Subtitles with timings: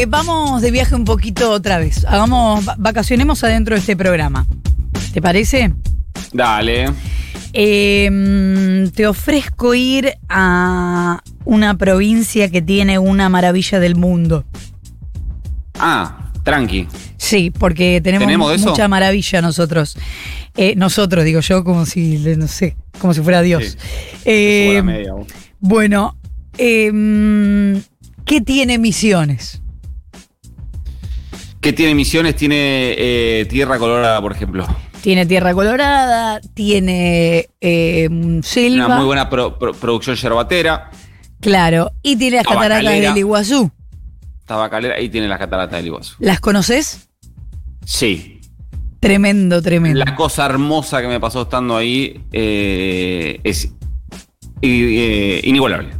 [0.00, 2.04] Eh, vamos de viaje un poquito otra vez.
[2.04, 4.46] Hagamos, va- vacacionemos adentro de este programa.
[5.12, 5.72] ¿Te parece?
[6.32, 6.92] Dale.
[7.52, 14.44] Eh, mm, te ofrezco ir a una provincia que tiene una maravilla del mundo.
[15.80, 16.86] Ah, tranqui.
[17.16, 18.70] Sí, porque tenemos, ¿Tenemos eso?
[18.70, 19.96] mucha maravilla nosotros.
[20.56, 23.64] Eh, nosotros, digo yo, como si, no sé, como si fuera Dios.
[23.64, 23.76] Sí.
[24.26, 25.12] Eh, la media,
[25.58, 26.16] bueno,
[26.52, 27.78] mm,
[28.24, 29.60] ¿qué tiene Misiones?
[31.68, 32.34] ¿Qué tiene misiones?
[32.34, 34.66] Tiene eh, Tierra Colorada, por ejemplo.
[35.02, 38.08] Tiene tierra colorada, tiene eh,
[38.42, 40.90] selva, Una muy buena pro- pro- producción yerbatera.
[41.42, 43.70] claro, y tiene las cataratas del Iguazú.
[44.46, 46.14] Tabacalera y tiene las cataratas del Iguazú.
[46.20, 47.10] ¿Las conoces?
[47.84, 48.40] Sí.
[48.98, 49.98] Tremendo, tremendo.
[50.02, 53.70] La cosa hermosa que me pasó estando ahí eh, es
[54.62, 55.90] eh, inigualable.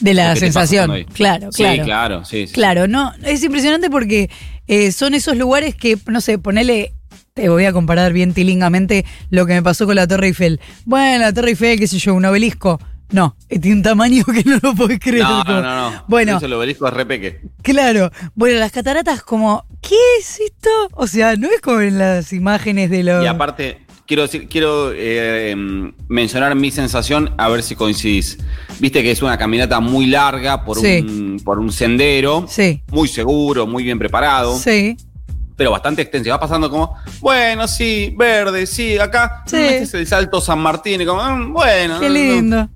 [0.00, 0.90] de la sensación.
[0.90, 1.06] ahí.
[1.06, 1.84] Claro, Sí, claro.
[1.84, 2.52] claro, sí, sí.
[2.52, 4.28] Claro, no, es impresionante porque
[4.68, 6.94] eh, son esos lugares que, no sé, ponele,
[7.34, 10.60] te voy a comparar bien tilingamente lo que me pasó con la Torre Eiffel.
[10.84, 12.80] Bueno, la Torre Eiffel, qué sé yo, un obelisco.
[13.10, 15.22] No, eh, tiene un tamaño que no lo podés creer.
[15.24, 16.04] No, no, no, no.
[16.08, 17.40] Bueno, Eso el obelisco es re peque.
[17.62, 18.10] claro.
[18.34, 20.70] Bueno, las cataratas como, ¿qué es esto?
[20.92, 23.24] O sea, no es como en las imágenes de los...
[23.24, 25.54] Y aparte, quiero decir, quiero eh,
[26.08, 28.38] mencionar mi sensación, a ver si coincidís.
[28.80, 31.04] Viste que es una caminata muy larga por, Sí.
[31.06, 32.46] un, por un sendero.
[32.48, 34.56] Sí, Muy seguro, muy bien preparado.
[34.58, 34.96] sí.
[35.56, 36.28] Pero bastante extenso.
[36.28, 39.42] Y Va pasando como, bueno, sí, verde, sí, acá.
[39.44, 39.56] Sí.
[39.56, 41.00] Este es el salto San Martín.
[41.00, 41.98] Y como, mm, bueno.
[41.98, 42.20] Qué no, no.
[42.20, 42.68] lindo.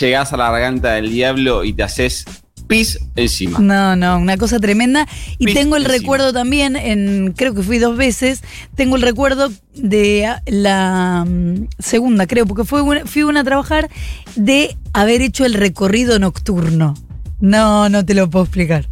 [0.00, 2.24] Llegás a la garganta del diablo y te haces
[2.68, 3.58] pis encima.
[3.58, 5.08] No, no, una cosa tremenda.
[5.38, 5.98] Y Pis tengo el encima.
[5.98, 8.42] recuerdo también, en creo que fui dos veces,
[8.76, 13.44] tengo el recuerdo de ah, la mm, segunda, creo, porque fue una- fui una a
[13.44, 13.88] trabajar,
[14.36, 16.94] de haber hecho el recorrido nocturno.
[17.40, 18.88] No, no te lo puedo explicar.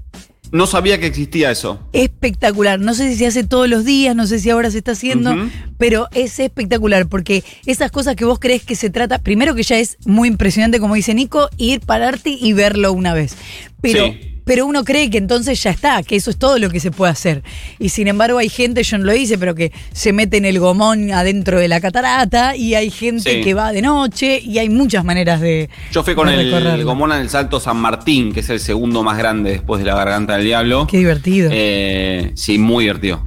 [0.52, 1.80] No sabía que existía eso.
[1.92, 2.78] Espectacular.
[2.80, 5.34] No sé si se hace todos los días, no sé si ahora se está haciendo,
[5.78, 9.78] pero es espectacular porque esas cosas que vos crees que se trata, primero que ya
[9.78, 13.36] es muy impresionante, como dice Nico, ir, pararte y verlo una vez.
[13.80, 14.35] Pero, Sí.
[14.46, 17.10] Pero uno cree que entonces ya está, que eso es todo lo que se puede
[17.10, 17.42] hacer.
[17.80, 20.60] Y sin embargo hay gente, yo no lo hice, pero que se mete en el
[20.60, 23.40] gomón adentro de la catarata y hay gente Sí.
[23.42, 25.68] que va de noche y hay muchas maneras de...
[25.90, 26.84] Yo fui con el recorrerlo.
[26.86, 30.36] Gomona del Salto San Martín, que es el segundo más grande después de la Garganta
[30.36, 30.86] del Diablo.
[30.88, 31.50] Qué divertido.
[31.52, 33.26] Eh, sí, muy divertido.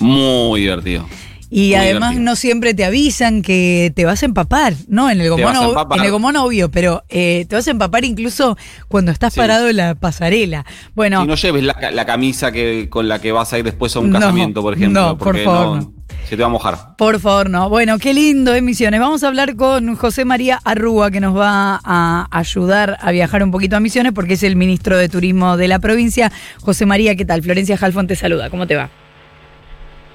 [0.00, 1.08] Muy divertido.
[1.50, 2.24] Y Muy además divertido.
[2.30, 5.08] no siempre te avisan que te vas a empapar, ¿no?
[5.10, 5.54] En el gomón,
[5.96, 9.40] en el gomón obvio, pero eh, te vas a empapar incluso cuando estás Sí.
[9.40, 10.66] parado en la pasarela.
[10.94, 13.64] Bueno, Y no lleves la, ca- la camisa que, con la que vas a ir
[13.64, 15.00] después a un No, casamiento, por ejemplo.
[15.00, 15.92] no, por favor, no.
[16.28, 16.96] Se te va a mojar.
[16.98, 17.70] por favor, no.
[17.70, 19.00] Bueno, qué lindo, emisiones.
[19.00, 23.50] Vamos a hablar con José María Arrúa, que nos va a ayudar a viajar un
[23.50, 26.30] poquito a Misiones, porque es el ministro de Turismo de la provincia.
[26.60, 27.40] José María, ¿qué tal?
[27.42, 28.50] Florencia Jalfón te saluda.
[28.50, 28.90] ¿Cómo te va?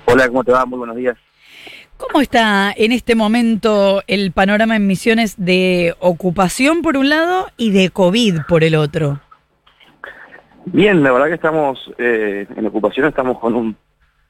[0.05, 0.65] Hola, ¿cómo te va?
[0.65, 1.15] Muy buenos días.
[1.97, 7.71] ¿Cómo está en este momento el panorama en Misiones de ocupación por un lado y
[7.71, 9.19] de COVID por el otro?
[10.65, 13.75] Bien, la verdad que estamos eh, en ocupación, estamos con un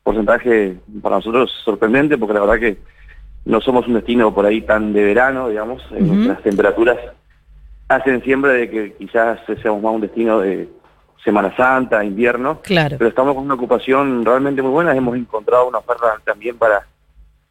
[0.04, 2.78] porcentaje para nosotros sorprendente, porque la verdad que
[3.46, 6.98] no somos un destino por ahí tan de verano, digamos, eh, nuestras temperaturas
[7.88, 10.70] hacen siempre de que quizás seamos más un destino de
[11.24, 12.96] Semana Santa, invierno, Claro.
[12.98, 16.86] pero estamos con una ocupación realmente muy buena, hemos encontrado una oferta también para,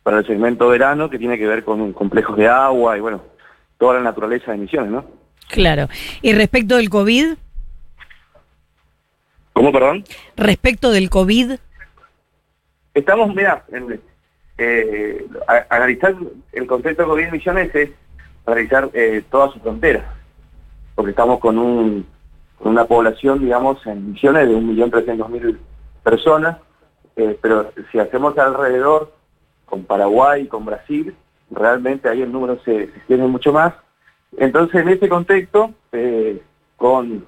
[0.03, 3.23] para el segmento verano que tiene que ver con complejos de agua y bueno,
[3.79, 5.05] toda la naturaleza de Misiones, ¿no?
[5.49, 5.89] Claro.
[6.23, 7.35] Y respecto del COVID,
[9.53, 10.05] ¿Cómo, perdón?
[10.37, 11.53] respecto del COVID,
[12.95, 14.01] Estamos, mira, en-
[14.59, 15.27] eh,
[15.71, 16.15] analizar
[16.53, 17.91] el concepto de COVID en Misiones es
[18.45, 20.15] analizar eh, toda su frontera,
[20.95, 22.07] porque estamos con, un,
[22.59, 25.57] con una población, digamos, en Misiones de 1.300.000
[26.03, 26.59] personas,
[27.17, 29.15] eh, pero si hacemos alrededor
[29.73, 31.17] con Paraguay con Brasil,
[31.51, 33.73] realmente ahí el número se, extiende mucho más.
[34.37, 36.43] Entonces, en ese contexto, eh,
[36.77, 37.25] con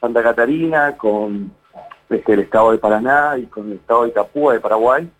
[0.00, 1.50] Santa Catarina, con
[2.08, 5.10] este, el estado de Paraná y con el estado de Itapúa de Paraguay,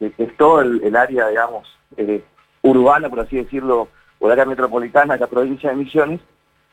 [0.00, 2.24] que, es todo el, área, digamos, eh,
[2.62, 3.86] urbana, por así decirlo,
[4.18, 6.20] o el área metropolitana de la provincia de Misiones,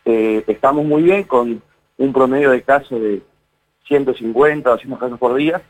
[0.06, 1.62] eh, estamos muy bien con
[2.00, 3.22] un promedio de casos de
[3.88, 5.62] 150 o 200 casos por día,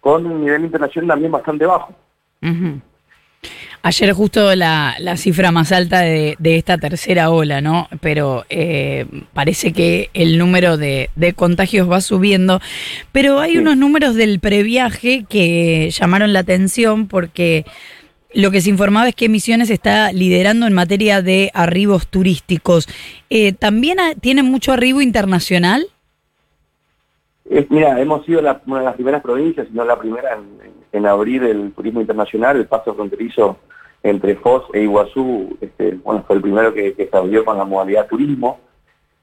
[0.00, 1.92] con un nivel internacional también bastante bajo.
[2.40, 2.80] Ujú.
[3.86, 7.86] Ayer justo la, la cifra más alta de, de esta tercera ola, ¿no?
[8.00, 12.60] Pero eh, parece que el número de, de contagios va subiendo.
[13.12, 13.58] Pero hay Sí.
[13.58, 17.64] unos números del previaje que llamaron la atención porque
[18.34, 22.88] lo que se informaba es que Misiones está liderando en materia de arribos turísticos.
[23.30, 25.86] Eh, ¿También tiene mucho arribo internacional?
[27.70, 30.36] mira, hemos sido una de las primeras provincias, si no la primera,
[30.92, 33.58] en, abrir el turismo internacional, el paso fronterizo
[34.02, 38.60] entre Foz e Iguazú, este, bueno, fue el primero que, que con la modalidad turismo.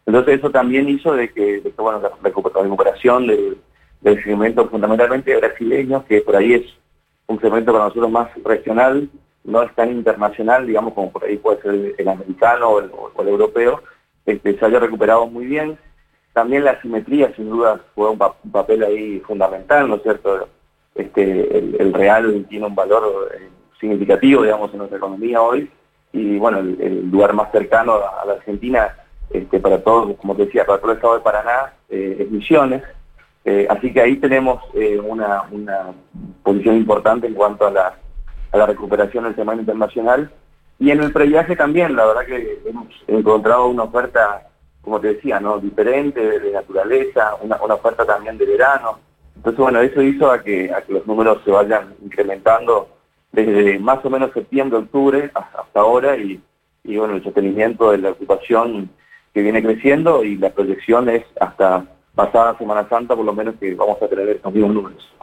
[0.05, 3.57] Entonces eso también hizo de que, bueno, la, recuperación del,
[4.23, 6.63] segmento fundamentalmente brasileño, que por ahí es
[7.27, 9.09] un segmento para nosotros más regional,
[9.45, 12.79] no es tan internacional, digamos, como por ahí puede ser el, americano o
[13.21, 13.81] el, europeo,
[14.25, 15.77] este, se haya recuperado muy bien.
[16.33, 20.49] También la simetría, sin duda, fue un, papel ahí fundamental, ¿no es cierto?
[20.95, 23.49] Este, el, real tiene un valor eh,
[23.83, 25.69] significativo, digamos, en nuestra economía hoy,
[26.13, 28.95] y bueno, el, lugar más cercano a la Argentina
[29.29, 32.83] este, para todos, como te decía, para todo el estado de Paraná, eh, es Misiones.
[33.43, 35.43] Eh, así que ahí tenemos eh, una,
[36.43, 37.93] posición importante en cuanto a la,
[38.51, 40.31] a la recuperación del semana internacional.
[40.79, 44.47] Y en el previaje también, la verdad que hemos encontrado una oferta,
[44.81, 48.99] como te decía, no diferente, de, naturaleza, una, oferta también de verano.
[49.35, 52.87] Entonces, bueno, eso hizo a que, a que los números se vayan incrementando
[53.33, 56.39] desde más o menos septiembre, octubre hasta, ahora y,
[56.85, 58.89] bueno, el sostenimiento de la ocupación
[59.33, 63.73] que viene creciendo y la proyección es hasta pasada Semana Santa por lo menos que
[63.73, 65.13] vamos a tener estos mismos números.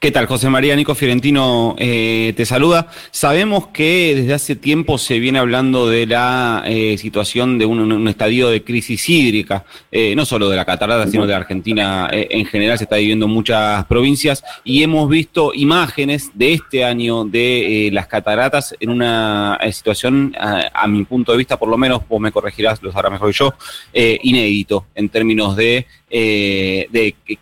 [0.00, 0.24] ¿Qué tal?
[0.24, 2.86] José María Nico Fiorentino eh, te saluda.
[3.10, 8.48] Sabemos que desde hace tiempo se viene hablando de la eh, situación de un, estadio
[8.48, 12.84] de crisis hídrica, eh, no solo de la catarata, sino de Argentina en general, se
[12.84, 18.74] está viviendo en muchas provincias y hemos visto imágenes de este año de las cataratas
[18.80, 22.90] en una situación, a, mi punto de vista, por lo menos, vos me corregirás, lo
[22.90, 23.52] sabrá mejor yo,
[23.92, 25.86] inédito en términos de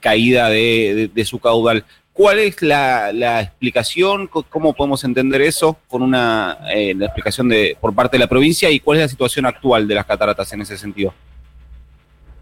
[0.00, 1.84] caída de su caudal.
[2.18, 4.26] ¿Cuál es la, explicación?
[4.26, 8.68] ¿Cómo podemos entender eso con una eh, la explicación de por parte de la provincia
[8.70, 11.14] y cuál es la situación actual de las cataratas en ese sentido?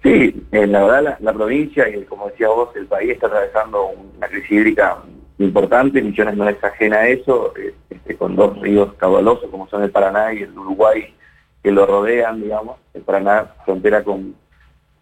[0.02, 4.26] Sí, eh, la verdad la, provincia y como decía vos, el país está atravesando una
[4.28, 4.96] crisis hídrica
[5.38, 9.82] importante, Misiones no es ajena a eso, eh, este, con dos ríos caudalosos como son
[9.82, 11.14] el Paraná y el Uruguay
[11.62, 14.37] que lo rodean, digamos, el Paraná frontera con,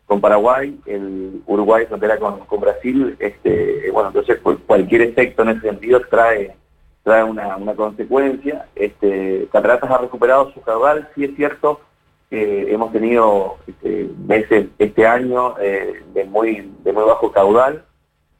[0.06, 6.00] con Paraguay, el Uruguay frontera con, Brasil, este, bueno, entonces cualquier efecto en ese sentido
[6.10, 6.54] trae
[7.04, 8.66] trae una, una consecuencia.
[8.74, 11.80] Este, Cataratas ha recuperado su caudal, sí es cierto
[12.30, 17.84] que hemos tenido este, meses este año eh, de, muy, de muy bajo caudal,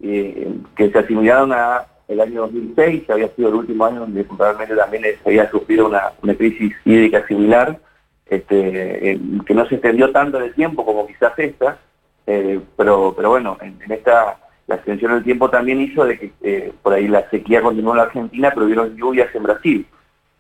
[0.01, 4.25] eh, que se asimilaron a el año 2006, que había sido el último año donde
[4.25, 7.79] probablemente también había sufrido una, una crisis hídrica similar
[8.27, 11.79] este, que no se extendió tanto en el tiempo como quizás esta,
[12.27, 16.73] eh, pero, pero bueno, en, esta la extensión del tiempo también hizo de que eh,
[16.83, 19.87] por ahí la sequía continuó en la Argentina, pero hubieron lluvias en Brasil.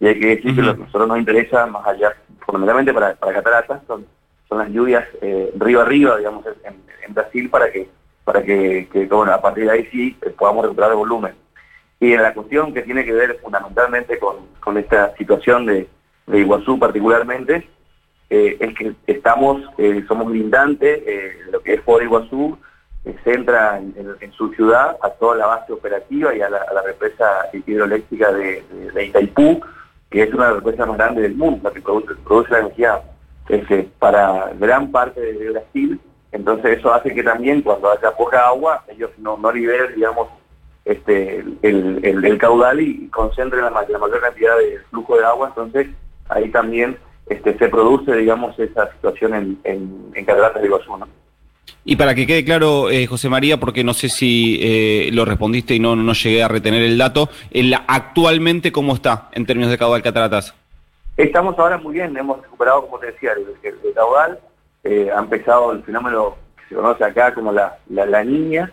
[0.00, 3.14] Y hay que decir que lo que a nosotros nos interesa, más allá, fundamentalmente para,
[3.16, 4.06] para cataratas, son,
[4.48, 7.86] son las lluvias eh, río arriba, digamos, en, Brasil para que
[8.24, 11.34] para que, bueno, a partir de ahí sí podamos recuperar el volumen.
[12.00, 15.86] Y en la cuestión que tiene que ver fundamentalmente con, con esta situación de,
[16.26, 17.68] de Iguazú particularmente,
[18.30, 22.58] eh, es que estamos, eh, somos lindantes, eh, lo que es por Iguazú,
[23.22, 28.64] centra en, su ciudad a toda la base operativa y a la, represa hidroeléctrica de,
[29.06, 29.60] Itaipú,
[30.08, 33.02] que es una de las represas más grandes del mundo, la que produce, la energía
[33.98, 36.00] para gran parte de Brasil.
[36.32, 40.28] Entonces eso hace que también cuando haya poca agua, ellos no, no liberen, digamos,
[40.86, 45.48] este, el, caudal y concentren la, la mayor cantidad de flujo de agua.
[45.48, 45.88] Entonces
[46.30, 46.96] ahí también
[47.26, 50.92] este, se produce, digamos, esa situación en, en, en Cataratas de Iguazú,
[51.84, 55.74] Y para que quede claro, eh, José María, porque no sé si eh, lo respondiste
[55.74, 57.30] y no, no llegué a retener el dato,
[57.86, 60.54] actualmente cómo está en términos de caudal cataratas?
[61.16, 64.38] Estamos ahora muy bien, hemos recuperado, como te decía, el, caudal,
[64.82, 68.70] eh, ha empezado el fenómeno que se conoce acá como la, la, niña,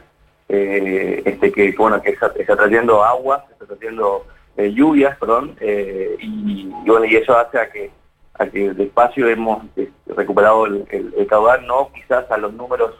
[0.49, 4.25] este que bueno que está, está trayendo agua, está trayendo
[4.57, 7.91] lluvias, perdón, y, bueno, y eso hace a que
[8.49, 12.91] que despacio hemos este, recuperado el, caudal, no quizás a los números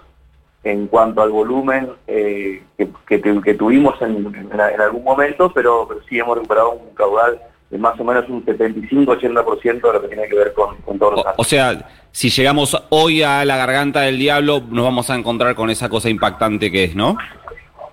[0.64, 4.32] en cuanto al volumen eh, que, tuvimos en,
[4.80, 9.94] algún momento, pero, sí hemos recuperado un caudal de más o menos un 75-80% de
[9.94, 13.24] lo que tiene que ver con, con todos los o, o sea, si llegamos hoy
[13.24, 16.96] a la garganta del diablo, nos vamos a encontrar con esa cosa impactante que es,
[16.96, 17.18] ¿no?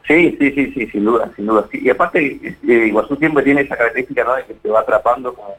[0.09, 1.69] Sí, sí, sí, sí, sin duda, sin duda.
[1.71, 4.35] Y aparte, eh, Iguazú siempre tiene esa característica, ¿no?
[4.37, 5.55] De que se va atrapando como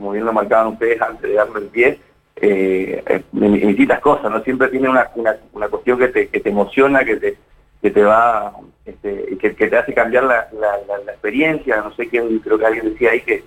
[0.00, 1.98] como bien lo marcaban ustedes antes de darme el pie,
[2.36, 4.42] eh, eh distintas cosas, ¿no?
[4.42, 7.36] Siempre tiene una, una, una cuestión que te, que te, emociona, que te,
[7.82, 8.52] que te va,
[8.86, 13.10] este, que, te hace cambiar la, la, experiencia, no sé quién, creo que alguien decía
[13.10, 13.44] ahí que,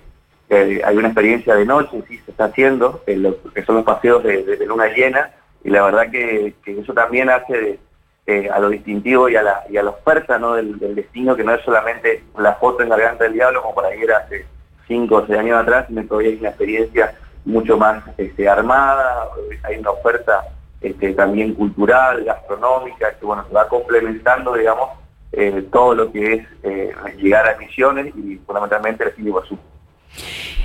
[0.84, 4.64] hay una experiencia de noche, sí, se está haciendo, eh, que son los paseos de,
[4.64, 5.30] luna llena,
[5.64, 7.80] y la verdad que, eso también hace
[8.26, 10.54] eh, a lo distintivo y a la, y a la oferta ¿no?
[10.54, 13.92] del, destino, que no es solamente la foto en la garganta del diablo, como para
[13.96, 14.18] ir a...
[14.18, 14.53] Hacer,
[14.86, 17.14] 5 o 6 años atrás, me todavía hay una experiencia
[17.44, 19.28] mucho más este, armada,
[19.62, 20.44] hay una oferta
[20.80, 24.90] este, también cultural, gastronómica, que bueno, se va complementando, digamos,
[25.32, 29.58] eh, todo lo que es eh, llegar a misiones y fundamentalmente el Iguazú.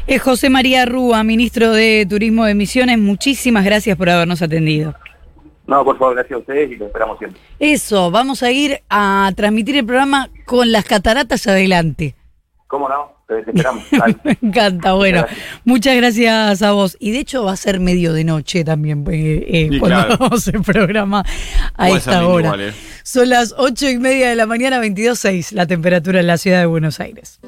[0.05, 2.97] Es José María Rúa, ministro de Turismo de Misiones.
[2.97, 4.93] Muchísimas gracias por habernos atendido.
[5.67, 7.39] No, por favor, gracias a ustedes y lo esperamos siempre.
[7.59, 12.15] Eso, vamos a ir a transmitir el programa con las cataratas adelante.
[12.67, 13.18] ¿Cómo no?
[13.29, 13.83] Esperamos.
[14.24, 15.25] Me encanta, bueno.
[15.63, 16.98] Muchas gracias a vos.
[17.00, 20.62] Y de hecho va a ser medio de noche también eh, eh cuando vamos el
[20.62, 21.24] programa
[21.75, 22.55] a esta hora.
[22.57, 22.74] Eh.
[23.03, 26.65] Son las ocho y media de la mañana, 22.6, la temperatura en la ciudad de
[26.65, 27.39] Buenos Aires.